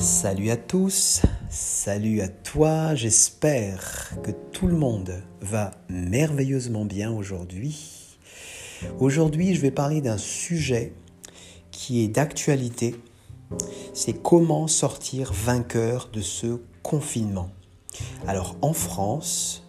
Salut 0.00 0.48
à 0.48 0.56
tous, 0.56 1.20
salut 1.50 2.22
à 2.22 2.28
toi, 2.28 2.94
j'espère 2.94 4.14
que 4.22 4.30
tout 4.30 4.66
le 4.66 4.74
monde 4.74 5.22
va 5.42 5.72
merveilleusement 5.90 6.86
bien 6.86 7.12
aujourd'hui. 7.12 8.16
Aujourd'hui, 8.98 9.54
je 9.54 9.60
vais 9.60 9.70
parler 9.70 10.00
d'un 10.00 10.16
sujet 10.16 10.94
qui 11.70 12.02
est 12.02 12.08
d'actualité, 12.08 12.98
c'est 13.92 14.14
comment 14.14 14.68
sortir 14.68 15.34
vainqueur 15.34 16.08
de 16.10 16.22
ce 16.22 16.62
confinement. 16.82 17.50
Alors 18.26 18.56
en 18.62 18.72
France, 18.72 19.68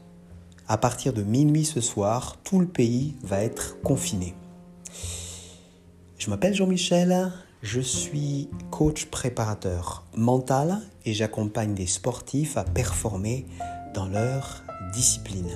à 0.69 0.77
partir 0.77 1.11
de 1.11 1.23
minuit 1.23 1.65
ce 1.65 1.81
soir, 1.81 2.37
tout 2.45 2.59
le 2.59 2.67
pays 2.67 3.15
va 3.21 3.43
être 3.43 3.81
confiné. 3.81 4.33
Je 6.17 6.29
m'appelle 6.29 6.53
Jean-Michel, 6.53 7.33
je 7.61 7.79
suis 7.79 8.49
coach 8.71 9.05
préparateur 9.05 10.03
mental 10.15 10.79
et 11.05 11.13
j'accompagne 11.13 11.73
des 11.75 11.85
sportifs 11.85 12.57
à 12.57 12.63
performer 12.63 13.45
dans 13.93 14.07
leur 14.07 14.63
discipline. 14.93 15.51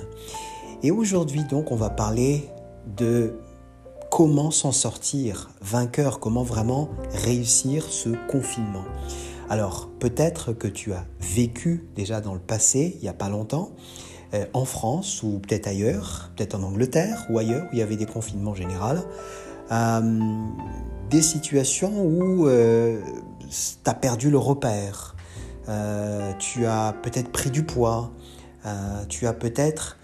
Et 0.82 0.90
aujourd'hui 0.90 1.44
donc 1.44 1.72
on 1.72 1.76
va 1.76 1.90
parler 1.90 2.48
de 2.96 3.38
comment 4.10 4.52
s'en 4.52 4.72
sortir 4.72 5.50
vainqueur, 5.60 6.20
comment 6.20 6.44
vraiment 6.44 6.90
réussir 7.10 7.84
ce 7.84 8.10
confinement. 8.28 8.84
Alors 9.48 9.88
peut-être 9.98 10.52
que 10.52 10.68
tu 10.68 10.92
as 10.92 11.06
vécu 11.20 11.88
déjà 11.96 12.20
dans 12.20 12.34
le 12.34 12.40
passé, 12.40 12.94
il 12.96 13.02
n'y 13.02 13.08
a 13.08 13.14
pas 13.14 13.28
longtemps, 13.28 13.72
euh, 14.34 14.44
en 14.54 14.64
France 14.64 15.22
ou 15.22 15.40
peut-être 15.40 15.66
ailleurs, 15.66 16.30
peut-être 16.36 16.54
en 16.54 16.62
Angleterre 16.62 17.26
ou 17.30 17.38
ailleurs 17.38 17.64
où 17.64 17.68
il 17.72 17.78
y 17.78 17.82
avait 17.82 17.96
des 17.96 18.06
confinements 18.06 18.54
généraux. 18.54 19.02
Euh, 19.72 20.30
des 21.10 21.22
situations 21.22 22.02
où 22.04 22.46
euh, 22.46 23.00
tu 23.48 23.90
as 23.90 23.94
perdu 23.94 24.30
le 24.30 24.38
repère, 24.38 25.14
euh, 25.68 26.32
tu 26.38 26.66
as 26.66 26.94
peut-être 27.02 27.30
pris 27.30 27.50
du 27.50 27.64
poids, 27.64 28.12
euh, 28.64 29.04
tu 29.08 29.26
as 29.26 29.32
peut-être 29.32 29.98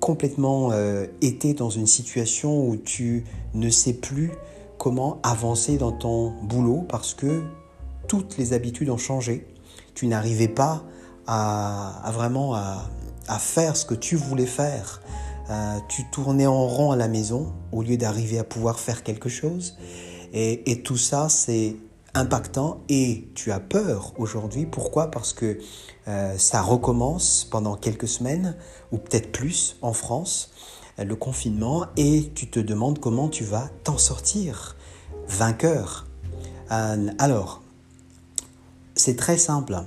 complètement 0.00 0.72
été 1.20 1.54
dans 1.54 1.70
une 1.70 1.86
situation 1.86 2.66
où 2.66 2.76
tu 2.76 3.24
ne 3.54 3.70
sais 3.70 3.92
plus 3.92 4.32
comment 4.76 5.20
avancer 5.22 5.76
dans 5.76 5.92
ton 5.92 6.32
boulot 6.42 6.84
parce 6.88 7.14
que 7.14 7.44
toutes 8.08 8.38
les 8.38 8.54
habitudes 8.54 8.90
ont 8.90 8.96
changé. 8.96 9.46
Tu 9.94 10.08
n'arrivais 10.08 10.48
pas 10.48 10.82
à, 11.28 12.10
vraiment 12.12 12.54
à 12.54 13.38
faire 13.38 13.76
ce 13.76 13.86
que 13.86 13.94
tu 13.94 14.16
voulais 14.16 14.46
faire. 14.46 15.00
Euh, 15.50 15.78
tu 15.88 16.04
tournais 16.10 16.46
en 16.46 16.66
rond 16.66 16.92
à 16.92 16.96
la 16.96 17.08
maison 17.08 17.52
au 17.72 17.82
lieu 17.82 17.96
d'arriver 17.96 18.38
à 18.38 18.44
pouvoir 18.44 18.78
faire 18.78 19.02
quelque 19.02 19.28
chose. 19.28 19.76
Et, 20.32 20.82
tout 20.82 20.96
ça, 20.96 21.28
c'est 21.28 21.76
impactant 22.14 22.80
et 22.88 23.28
tu 23.34 23.52
as 23.52 23.60
peur 23.60 24.14
aujourd'hui. 24.16 24.64
Pourquoi? 24.64 25.10
Parce 25.10 25.34
que 25.34 25.58
euh, 26.08 26.38
ça 26.38 26.62
recommence 26.62 27.46
pendant 27.50 27.76
quelques 27.76 28.08
semaines 28.08 28.56
ou 28.92 28.98
peut-être 28.98 29.30
plus 29.30 29.76
en 29.82 29.92
France, 29.92 30.50
euh, 30.98 31.04
le 31.04 31.16
confinement, 31.16 31.86
et 31.96 32.30
tu 32.34 32.48
te 32.48 32.60
demandes 32.60 32.98
comment 32.98 33.28
tu 33.28 33.44
vas 33.44 33.68
t'en 33.84 33.98
sortir 33.98 34.76
vainqueur. 35.28 36.06
alors, 36.68 37.62
c'est 38.94 39.16
très 39.16 39.36
simple 39.36 39.84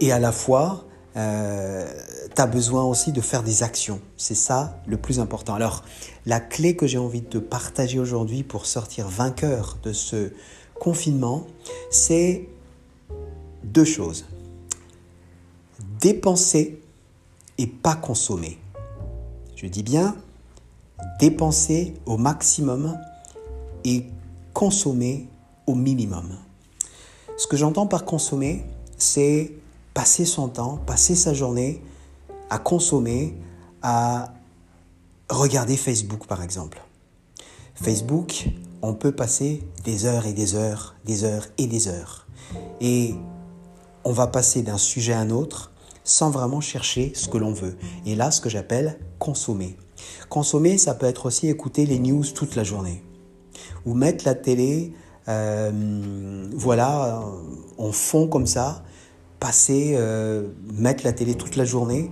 et 0.00 0.12
à 0.12 0.18
la 0.18 0.32
fois 0.32 0.86
euh, 1.16 1.86
tu 2.34 2.40
as 2.40 2.46
besoin 2.46 2.84
aussi 2.84 3.12
de 3.12 3.20
faire 3.20 3.42
des 3.42 3.62
actions. 3.62 4.00
C'est 4.16 4.34
ça 4.34 4.80
le 4.86 4.96
plus 4.96 5.20
important. 5.20 5.54
Alors, 5.54 5.84
la 6.26 6.40
clé 6.40 6.76
que 6.76 6.86
j'ai 6.86 6.98
envie 6.98 7.20
de 7.20 7.26
te 7.26 7.38
partager 7.38 7.98
aujourd'hui 7.98 8.42
pour 8.42 8.66
sortir 8.66 9.08
vainqueur 9.08 9.78
de 9.82 9.92
ce 9.92 10.32
confinement, 10.74 11.46
c'est 11.90 12.48
deux 13.64 13.84
choses. 13.84 14.26
Dépenser 16.00 16.80
et 17.58 17.66
pas 17.66 17.94
consommer. 17.94 18.58
Je 19.56 19.66
dis 19.66 19.82
bien 19.82 20.16
dépenser 21.18 21.94
au 22.06 22.16
maximum 22.16 22.98
et 23.84 24.06
consommer 24.52 25.28
au 25.66 25.74
minimum. 25.74 26.36
Ce 27.36 27.46
que 27.46 27.56
j'entends 27.56 27.86
par 27.86 28.04
consommer, 28.04 28.64
c'est 28.98 29.52
passer 29.94 30.24
son 30.24 30.48
temps, 30.48 30.78
passer 30.86 31.14
sa 31.14 31.34
journée 31.34 31.82
à 32.50 32.58
consommer, 32.58 33.36
à 33.82 34.32
regarder 35.28 35.76
Facebook 35.76 36.26
par 36.26 36.42
exemple. 36.42 36.82
Facebook, 37.74 38.48
on 38.82 38.94
peut 38.94 39.12
passer 39.12 39.62
des 39.84 40.04
heures 40.04 40.26
et 40.26 40.32
des 40.32 40.54
heures, 40.54 40.94
des 41.04 41.24
heures 41.24 41.46
et 41.58 41.66
des 41.66 41.88
heures. 41.88 42.26
Et 42.80 43.14
on 44.04 44.12
va 44.12 44.26
passer 44.26 44.62
d'un 44.62 44.78
sujet 44.78 45.12
à 45.12 45.20
un 45.20 45.30
autre 45.30 45.72
sans 46.04 46.30
vraiment 46.30 46.60
chercher 46.60 47.12
ce 47.14 47.28
que 47.28 47.38
l'on 47.38 47.52
veut. 47.52 47.76
Et 48.06 48.14
là, 48.14 48.30
ce 48.30 48.40
que 48.40 48.48
j'appelle 48.48 48.98
consommer. 49.18 49.76
Consommer, 50.28 50.78
ça 50.78 50.94
peut 50.94 51.06
être 51.06 51.26
aussi 51.26 51.48
écouter 51.48 51.86
les 51.86 51.98
news 51.98 52.24
toute 52.24 52.56
la 52.56 52.64
journée. 52.64 53.04
Ou 53.86 53.94
mettre 53.94 54.24
la 54.24 54.34
télé, 54.34 54.92
euh, 55.28 56.48
voilà, 56.52 57.24
en 57.78 57.92
fond 57.92 58.26
comme 58.26 58.46
ça, 58.46 58.82
passer, 59.42 59.94
euh, 59.96 60.46
mettre 60.72 61.04
la 61.04 61.12
télé 61.12 61.34
toute 61.34 61.56
la 61.56 61.64
journée 61.64 62.10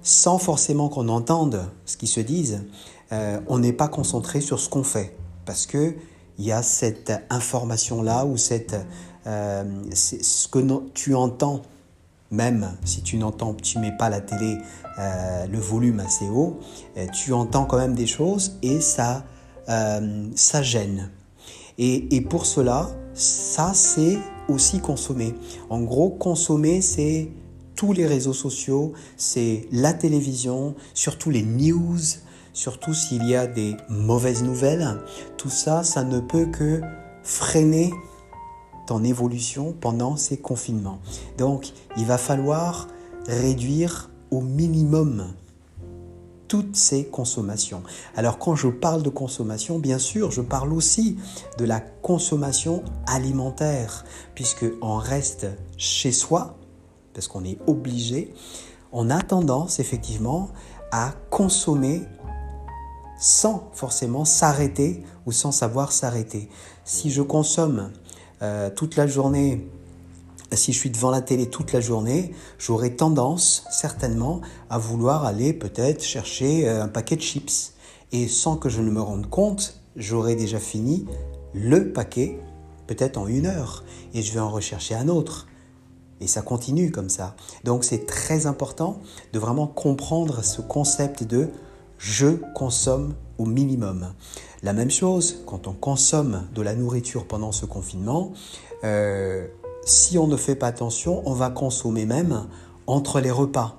sans 0.00 0.38
forcément 0.38 0.88
qu'on 0.88 1.08
entende 1.08 1.68
ce 1.84 1.96
qu'ils 1.96 2.08
se 2.08 2.20
disent, 2.20 2.64
euh, 3.10 3.40
on 3.48 3.58
n'est 3.58 3.72
pas 3.72 3.88
concentré 3.88 4.40
sur 4.40 4.60
ce 4.60 4.68
qu'on 4.68 4.84
fait 4.84 5.16
parce 5.44 5.66
que 5.66 5.96
il 6.38 6.44
y 6.44 6.52
a 6.52 6.62
cette 6.62 7.12
information 7.30 8.00
là 8.00 8.24
ou 8.24 8.36
cette 8.36 8.76
euh, 9.26 9.64
ce 9.92 10.46
que 10.46 10.60
tu 10.94 11.16
entends 11.16 11.62
même 12.30 12.76
si 12.84 13.02
tu 13.02 13.16
n'entends 13.16 13.54
tu 13.54 13.80
mets 13.80 13.96
pas 13.96 14.08
la 14.08 14.20
télé 14.20 14.56
le 14.98 15.58
volume 15.58 16.00
assez 16.00 16.28
haut 16.28 16.58
tu 17.12 17.32
entends 17.32 17.64
quand 17.64 17.78
même 17.78 17.94
des 17.94 18.06
choses 18.06 18.56
et 18.62 18.80
ça 18.80 19.24
ça 19.66 20.62
gêne. 20.62 21.10
Et, 21.78 22.16
et 22.16 22.20
pour 22.20 22.46
cela 22.46 22.90
ça 23.18 23.72
c'est 23.74 24.18
aussi 24.48 24.80
consommer. 24.80 25.34
En 25.68 25.80
gros, 25.80 26.10
consommer, 26.10 26.80
c'est 26.80 27.30
tous 27.74 27.92
les 27.92 28.06
réseaux 28.06 28.32
sociaux, 28.32 28.92
c'est 29.16 29.68
la 29.70 29.92
télévision, 29.92 30.74
surtout 30.94 31.30
les 31.30 31.42
news, 31.42 31.98
surtout 32.52 32.94
s'il 32.94 33.24
y 33.26 33.36
a 33.36 33.46
des 33.46 33.76
mauvaises 33.88 34.42
nouvelles. 34.42 34.98
Tout 35.36 35.50
ça, 35.50 35.84
ça 35.84 36.02
ne 36.02 36.20
peut 36.20 36.46
que 36.46 36.80
freiner 37.22 37.92
ton 38.86 39.04
évolution 39.04 39.74
pendant 39.78 40.16
ces 40.16 40.38
confinements. 40.38 40.98
Donc, 41.36 41.72
il 41.96 42.06
va 42.06 42.18
falloir 42.18 42.88
réduire 43.26 44.10
au 44.30 44.40
minimum 44.40 45.26
toutes 46.48 46.76
ces 46.76 47.04
consommations. 47.04 47.82
Alors 48.16 48.38
quand 48.38 48.56
je 48.56 48.68
parle 48.68 49.02
de 49.02 49.10
consommation, 49.10 49.78
bien 49.78 49.98
sûr, 49.98 50.30
je 50.30 50.40
parle 50.40 50.72
aussi 50.72 51.18
de 51.58 51.64
la 51.64 51.80
consommation 51.80 52.82
alimentaire, 53.06 54.04
puisque 54.34 54.66
on 54.82 54.96
reste 54.96 55.46
chez 55.76 56.10
soi, 56.10 56.56
parce 57.14 57.28
qu'on 57.28 57.44
est 57.44 57.58
obligé, 57.66 58.34
on 58.92 59.10
a 59.10 59.20
tendance 59.20 59.78
effectivement 59.78 60.48
à 60.90 61.12
consommer 61.30 62.02
sans 63.18 63.68
forcément 63.74 64.24
s'arrêter 64.24 65.02
ou 65.26 65.32
sans 65.32 65.52
savoir 65.52 65.92
s'arrêter. 65.92 66.48
Si 66.84 67.10
je 67.10 67.20
consomme 67.20 67.92
euh, 68.42 68.70
toute 68.70 68.96
la 68.96 69.06
journée 69.06 69.68
si 70.56 70.72
je 70.72 70.78
suis 70.78 70.90
devant 70.90 71.10
la 71.10 71.20
télé 71.20 71.48
toute 71.48 71.72
la 71.72 71.80
journée, 71.80 72.32
j'aurai 72.58 72.96
tendance 72.96 73.64
certainement 73.70 74.40
à 74.70 74.78
vouloir 74.78 75.24
aller 75.24 75.52
peut-être 75.52 76.02
chercher 76.02 76.68
euh, 76.68 76.82
un 76.82 76.88
paquet 76.88 77.16
de 77.16 77.22
chips. 77.22 77.74
Et 78.12 78.28
sans 78.28 78.56
que 78.56 78.68
je 78.68 78.80
ne 78.80 78.90
me 78.90 79.02
rende 79.02 79.28
compte, 79.28 79.80
j'aurai 79.96 80.34
déjà 80.34 80.58
fini 80.58 81.06
le 81.52 81.92
paquet, 81.92 82.40
peut-être 82.86 83.18
en 83.18 83.26
une 83.26 83.46
heure, 83.46 83.84
et 84.14 84.22
je 84.22 84.32
vais 84.32 84.40
en 84.40 84.50
rechercher 84.50 84.94
un 84.94 85.08
autre. 85.08 85.46
Et 86.20 86.26
ça 86.26 86.42
continue 86.42 86.90
comme 86.90 87.10
ça. 87.10 87.36
Donc 87.64 87.84
c'est 87.84 88.06
très 88.06 88.46
important 88.46 89.00
de 89.32 89.38
vraiment 89.38 89.66
comprendre 89.66 90.42
ce 90.42 90.60
concept 90.62 91.22
de 91.24 91.48
je 91.98 92.28
consomme 92.54 93.14
au 93.38 93.44
minimum. 93.44 94.14
La 94.62 94.72
même 94.72 94.90
chose, 94.90 95.42
quand 95.46 95.66
on 95.66 95.72
consomme 95.72 96.48
de 96.54 96.62
la 96.62 96.74
nourriture 96.74 97.26
pendant 97.26 97.52
ce 97.52 97.66
confinement, 97.66 98.32
euh, 98.84 99.46
si 99.88 100.18
on 100.18 100.26
ne 100.26 100.36
fait 100.36 100.54
pas 100.54 100.66
attention, 100.66 101.22
on 101.26 101.32
va 101.32 101.50
consommer 101.50 102.06
même 102.06 102.46
entre 102.86 103.20
les 103.20 103.30
repas. 103.30 103.78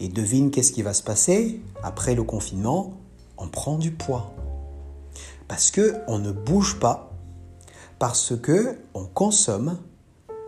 Et 0.00 0.08
devine 0.08 0.50
qu'est-ce 0.50 0.72
qui 0.72 0.82
va 0.82 0.94
se 0.94 1.02
passer? 1.02 1.60
Après 1.82 2.14
le 2.14 2.24
confinement 2.24 2.94
On 3.36 3.48
prend 3.48 3.78
du 3.78 3.90
poids. 3.90 4.32
Parce 5.48 5.70
que 5.70 5.96
on 6.06 6.18
ne 6.18 6.32
bouge 6.32 6.78
pas, 6.78 7.12
parce 7.98 8.36
que 8.36 8.78
on 8.94 9.04
consomme 9.04 9.78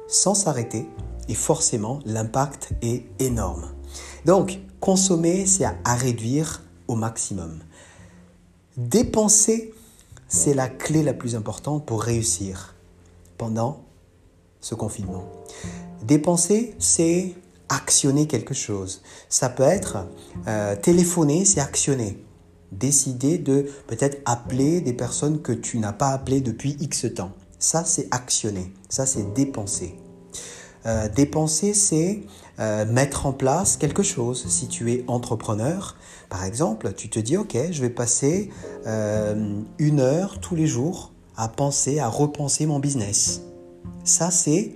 sans 0.09 0.35
s'arrêter 0.35 0.89
et 1.29 1.35
forcément 1.35 1.99
l'impact 2.05 2.73
est 2.83 3.05
énorme. 3.19 3.73
Donc, 4.25 4.61
consommer, 4.81 5.47
c'est 5.47 5.65
à 5.65 5.95
réduire 5.95 6.63
au 6.87 6.95
maximum. 6.95 7.59
Dépenser, 8.77 9.75
c'est 10.29 10.55
la 10.55 10.69
clé 10.69 11.03
la 11.03 11.15
plus 11.15 11.35
importante 11.35 11.85
pour 11.85 12.03
réussir 12.03 12.75
pendant 13.39 13.86
ce 14.67 14.75
confinement. 14.75 15.25
Dépenser, 16.03 16.75
c'est 16.81 17.35
actionner 17.69 18.27
quelque 18.27 18.53
chose. 18.53 19.03
Ça 19.29 19.49
peut 19.49 19.63
être 19.63 19.99
euh, 20.49 20.75
téléphoner, 20.75 21.45
c'est 21.45 21.61
actionner. 21.61 22.25
Décider 22.73 23.39
de 23.39 23.67
peut-être 23.87 24.19
appeler 24.25 24.81
des 24.81 24.93
personnes 24.93 25.41
que 25.41 25.53
tu 25.53 25.79
n'as 25.79 25.93
pas 25.93 26.09
appelées 26.09 26.41
depuis 26.41 26.77
X 26.81 27.07
temps. 27.15 27.31
Ça, 27.61 27.85
c'est 27.85 28.09
actionner. 28.11 28.73
Ça, 28.89 29.07
c'est 29.07 29.33
dépenser. 29.35 29.95
Euh, 30.85 31.09
dépenser, 31.09 31.73
c'est 31.73 32.23
euh, 32.59 32.85
mettre 32.87 33.27
en 33.27 33.33
place 33.33 33.77
quelque 33.77 34.03
chose. 34.03 34.47
Si 34.49 34.67
tu 34.67 34.93
es 34.93 35.05
entrepreneur, 35.07 35.97
par 36.29 36.43
exemple, 36.43 36.93
tu 36.93 37.09
te 37.09 37.21
dis, 37.21 37.37
OK, 37.37 37.57
je 37.71 37.81
vais 37.81 37.91
passer 37.91 38.51
une 38.85 40.01
heure 40.01 40.41
tous 40.41 40.57
les 40.57 40.67
jours 40.67 41.13
à 41.37 41.47
penser, 41.47 42.01
à 42.01 42.09
repenser 42.09 42.67
mon 42.67 42.81
business. 42.81 43.43
Ça, 44.07 44.31
c'est 44.31 44.73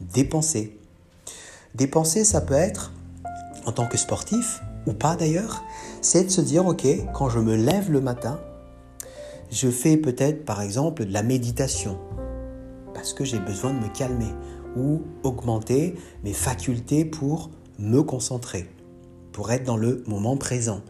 dépenser. 0.00 0.78
Dépenser, 1.74 2.22
ça 2.22 2.40
peut 2.40 2.54
être, 2.54 2.92
en 3.66 3.72
tant 3.72 3.88
que 3.88 3.98
sportif, 3.98 4.62
ou 4.86 4.92
pas 4.92 5.16
d'ailleurs, 5.16 5.64
c'est 6.02 6.22
de 6.22 6.28
se 6.28 6.40
dire, 6.40 6.64
OK, 6.64 6.86
quand 7.12 7.28
je 7.28 7.40
me 7.40 7.56
lève 7.56 7.90
le 7.90 8.00
matin, 8.00 8.40
je 9.50 9.68
fais 9.68 9.96
peut-être, 9.96 10.44
par 10.44 10.62
exemple, 10.62 11.04
de 11.04 11.12
la 11.12 11.24
méditation, 11.24 11.98
parce 12.94 13.12
que 13.12 13.24
j'ai 13.24 13.40
besoin 13.40 13.74
de 13.74 13.80
me 13.80 13.88
calmer, 13.88 14.32
ou 14.76 15.02
augmenter 15.24 15.96
mes 16.22 16.32
facultés 16.32 17.04
pour 17.04 17.50
me 17.80 18.04
concentrer, 18.04 18.70
pour 19.32 19.50
être 19.50 19.64
dans 19.64 19.76
le 19.76 20.04
moment 20.06 20.36
présent. 20.36 20.82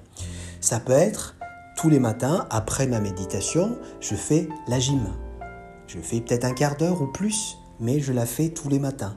Ça 0.61 0.81
peut 0.81 0.93
être, 0.93 1.35
tous 1.79 1.89
les 1.89 1.99
matins, 1.99 2.47
après 2.51 2.87
ma 2.87 3.01
méditation, 3.01 3.79
je 4.01 4.17
fais 4.17 4.51
la 4.67 4.79
gym. 4.79 5.15
Je 5.89 6.01
fais 6.01 6.21
peut-être 6.21 6.45
un 6.45 6.53
quart 6.53 6.77
d'heure 6.77 7.01
ou 7.01 7.07
plus, 7.07 7.57
mais 7.81 7.99
je 7.99 8.13
la 8.13 8.27
fais 8.27 8.51
tous 8.51 8.69
les 8.69 8.79
matins. 8.79 9.17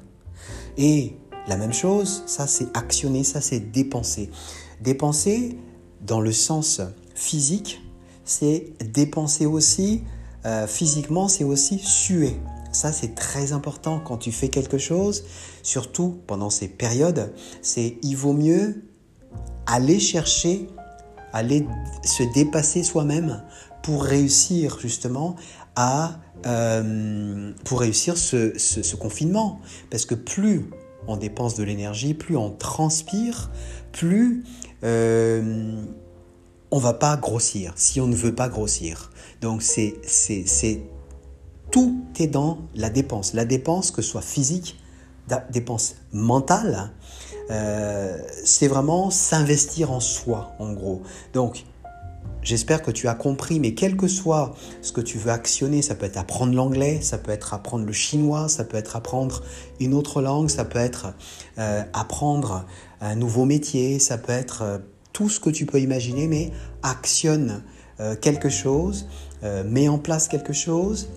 Et 0.77 1.17
la 1.47 1.57
même 1.57 1.73
chose, 1.73 2.23
ça 2.27 2.47
c'est 2.47 2.75
actionner, 2.75 3.25
ça 3.25 3.41
c'est 3.41 3.59
dépenser. 3.59 4.31
Dépenser 4.79 5.57
dans 6.01 6.21
le 6.21 6.31
sens 6.31 6.79
physique, 7.13 7.81
c'est 8.23 8.71
dépenser 8.93 9.45
aussi 9.45 10.03
euh, 10.45 10.65
physiquement, 10.65 11.27
c'est 11.27 11.43
aussi 11.43 11.77
suer. 11.77 12.37
Ça 12.71 12.93
c'est 12.93 13.15
très 13.15 13.51
important 13.51 13.99
quand 13.99 14.17
tu 14.17 14.31
fais 14.31 14.47
quelque 14.47 14.77
chose, 14.77 15.25
surtout 15.63 16.21
pendant 16.25 16.49
ces 16.49 16.69
périodes, 16.69 17.33
c'est 17.61 17.97
il 18.01 18.15
vaut 18.15 18.33
mieux 18.33 18.85
aller 19.65 19.99
chercher, 19.99 20.69
aller 21.33 21.67
se 22.05 22.23
dépasser 22.33 22.83
soi-même 22.83 23.43
pour 23.83 24.03
réussir 24.03 24.79
justement 24.79 25.35
à 25.75 26.19
euh, 26.45 27.51
pour 27.65 27.81
réussir 27.81 28.17
ce, 28.17 28.95
confinement. 28.95 29.59
Parce 29.89 30.05
que 30.05 30.15
plus 30.15 30.69
on 31.07 31.17
dépense 31.17 31.55
de 31.55 31.63
l'énergie, 31.63 32.13
plus 32.13 32.37
on 32.37 32.51
transpire, 32.51 33.51
plus 33.91 34.43
euh, 34.83 35.83
on 36.71 36.79
va 36.79 36.93
pas 36.93 37.17
grossir, 37.17 37.73
si 37.75 37.99
on 37.99 38.07
ne 38.07 38.15
veut 38.15 38.33
pas 38.33 38.49
grossir. 38.49 39.11
Donc 39.41 39.61
c'est, 39.61 39.95
c'est, 40.03 40.81
tout 41.71 42.03
est 42.19 42.27
dans 42.27 42.59
la 42.75 42.89
dépense. 42.89 43.33
La 43.33 43.45
dépense, 43.45 43.91
que 43.91 44.01
ce 44.01 44.09
soit 44.09 44.21
physique, 44.21 44.79
dépense 45.51 45.95
mentale, 46.11 46.91
euh, 47.49 48.17
c'est 48.43 48.67
vraiment 48.67 49.09
s'investir 49.09 49.91
en 49.91 49.99
soi, 49.99 50.53
en 50.59 50.73
gros. 50.73 51.01
Donc, 51.33 51.65
J'espère 52.43 52.81
que 52.81 52.89
tu 52.89 53.07
as 53.07 53.13
compris, 53.13 53.59
mais 53.59 53.73
quel 53.73 53.95
que 53.95 54.07
soit 54.07 54.55
ce 54.81 54.91
que 54.91 55.01
tu 55.01 55.19
veux 55.19 55.31
actionner, 55.31 55.81
ça 55.81 55.93
peut 55.93 56.07
être 56.07 56.17
apprendre 56.17 56.53
l'anglais, 56.55 56.99
ça 57.01 57.17
peut 57.19 57.31
être 57.31 57.53
apprendre 57.53 57.85
le 57.85 57.93
chinois, 57.93 58.49
ça 58.49 58.63
peut 58.63 58.77
être 58.77 58.95
apprendre 58.95 59.43
une 59.79 59.93
autre 59.93 60.21
langue, 60.21 60.49
ça 60.49 60.65
peut 60.65 60.79
être 60.79 61.13
euh, 61.59 61.83
apprendre 61.93 62.65
un 62.99 63.15
nouveau 63.15 63.45
métier, 63.45 63.99
ça 63.99 64.17
peut 64.17 64.31
être 64.31 64.63
euh, 64.63 64.77
tout 65.13 65.29
ce 65.29 65.39
que 65.39 65.51
tu 65.51 65.67
peux 65.67 65.79
imaginer, 65.79 66.27
mais 66.27 66.51
actionne 66.81 67.63
euh, 67.99 68.15
quelque 68.15 68.49
chose, 68.49 69.07
mets 69.65 69.87
en 69.87 69.97
place 69.97 70.27
quelque 70.27 70.53
chose 70.53 71.09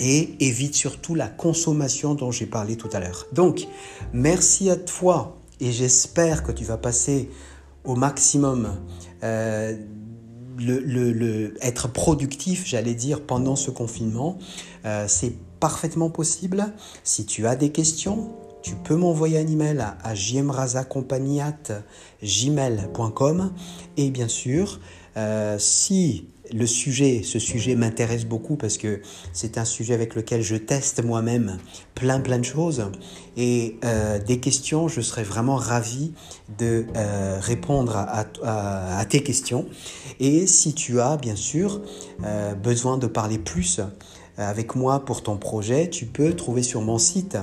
et 0.00 0.34
évite 0.40 0.74
surtout 0.74 1.14
la 1.14 1.28
consommation 1.28 2.14
dont 2.14 2.30
j'ai 2.30 2.46
parlé 2.46 2.76
tout 2.76 2.88
à 2.94 3.00
l'heure. 3.00 3.26
Donc, 3.32 3.68
merci 4.14 4.70
à 4.70 4.76
toi 4.76 5.38
et 5.60 5.70
j'espère 5.70 6.42
que 6.42 6.52
tu 6.52 6.64
vas 6.64 6.78
passer 6.78 7.28
au 7.84 7.96
maximum 7.96 8.78
le, 10.60 11.54
être 11.62 11.88
productif, 11.88 12.66
j'allais 12.66 12.94
dire, 12.94 13.22
pendant 13.22 13.56
ce 13.56 13.70
confinement, 13.70 14.38
euh, 14.84 15.06
c'est 15.08 15.34
parfaitement 15.58 16.10
possible. 16.10 16.72
Si 17.04 17.26
tu 17.26 17.46
as 17.46 17.56
des 17.56 17.70
questions, 17.70 18.30
tu 18.62 18.74
peux 18.74 18.96
m'envoyer 18.96 19.38
un 19.38 19.46
email 19.46 19.78
à, 19.80 19.96
à 20.02 20.14
et 23.96 24.10
bien 24.10 24.28
sûr, 24.28 24.80
euh, 25.16 25.56
si 25.58 26.26
le 26.52 26.66
sujet, 26.66 27.22
ce 27.24 27.38
sujet 27.38 27.74
m'intéresse 27.74 28.24
beaucoup 28.24 28.56
parce 28.56 28.78
que 28.78 29.00
c'est 29.32 29.58
un 29.58 29.64
sujet 29.64 29.94
avec 29.94 30.14
lequel 30.14 30.42
je 30.42 30.56
teste 30.56 31.02
moi-même 31.02 31.58
plein 31.94 32.20
plein 32.20 32.38
de 32.38 32.44
choses 32.44 32.90
et 33.36 33.78
euh, 33.84 34.18
des 34.18 34.40
questions, 34.40 34.88
je 34.88 35.00
serais 35.00 35.22
vraiment 35.22 35.56
ravi 35.56 36.12
de 36.58 36.86
euh, 36.96 37.38
répondre 37.40 37.96
à, 37.96 39.04
tes 39.08 39.22
questions. 39.22 39.66
Et 40.18 40.46
si 40.46 40.74
tu 40.74 41.00
as 41.00 41.16
bien 41.16 41.36
sûr 41.36 41.80
euh, 42.24 42.54
besoin 42.54 42.98
de 42.98 43.06
parler 43.06 43.38
plus 43.38 43.80
avec 44.36 44.74
moi 44.74 45.04
pour 45.04 45.22
ton 45.22 45.36
projet, 45.36 45.90
tu 45.90 46.06
peux 46.06 46.34
trouver 46.34 46.62
sur 46.62 46.80
mon 46.80 46.98
site 46.98 47.36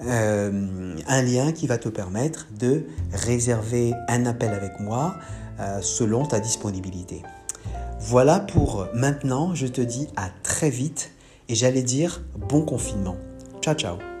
un 0.00 1.22
lien 1.22 1.52
qui 1.52 1.66
va 1.66 1.78
te 1.78 1.88
permettre 1.88 2.48
de 2.58 2.84
réserver 3.12 3.94
un 4.08 4.26
appel 4.26 4.50
avec 4.50 4.78
moi 4.78 5.14
selon 5.80 6.26
ta 6.26 6.38
disponibilité. 6.38 7.22
Voilà 8.08 8.38
pour 8.38 8.86
maintenant, 8.94 9.52
je 9.56 9.66
te 9.66 9.80
dis 9.80 10.06
à 10.14 10.28
très 10.44 10.70
vite 10.70 11.10
et 11.48 11.56
j'allais 11.56 11.82
dire 11.82 12.22
bon 12.36 12.62
confinement. 12.62 13.16
Ciao 13.60 13.74
ciao 13.74 14.15